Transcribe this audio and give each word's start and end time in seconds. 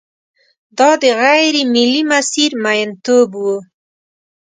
دا 0.77 0.89
د 1.01 1.03
غېر 1.19 1.55
ملي 1.73 2.01
مسیر 2.11 2.51
میینتوب 2.63 3.29
و. 3.43 3.45